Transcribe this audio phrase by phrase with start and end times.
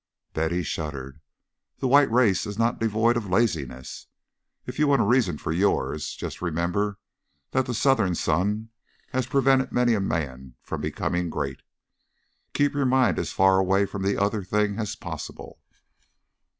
[0.33, 1.21] Betty shuddered.
[1.77, 4.07] "The white race is not devoid of laziness.
[4.65, 6.97] If you want a reason for yours, just remember
[7.51, 8.69] that the Southern sun
[9.11, 11.61] has prevented many a man from becoming great.
[12.53, 15.59] Keep your mind as far away from the other thing as possible."